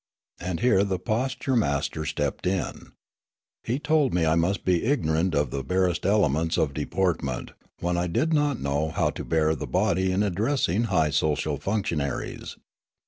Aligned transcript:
And 0.39 0.61
here 0.61 0.83
the 0.83 0.97
posture 0.97 1.55
master 1.55 2.07
stepped 2.07 2.47
in. 2.47 2.93
He 3.63 3.77
told 3.77 4.15
me 4.15 4.25
I 4.25 4.33
must 4.33 4.65
be 4.65 4.83
ignorant 4.83 5.35
of 5.35 5.51
the 5.51 5.63
barest 5.63 6.07
elements 6.07 6.57
of 6.57 6.73
deportment, 6.73 7.51
when 7.81 7.97
I 7.97 8.07
did 8.07 8.33
not 8.33 8.59
know 8.59 8.89
how 8.89 9.11
to 9.11 9.23
bear 9.23 9.53
the 9.53 9.67
body 9.67 10.11
in 10.11 10.23
addressing 10.23 10.85
high 10.85 11.11
social 11.11 11.59
func 11.59 11.83
tionaries. 11.95 12.55